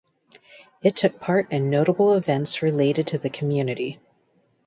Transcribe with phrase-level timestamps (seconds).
[0.81, 3.99] It took part in notable events related to the community.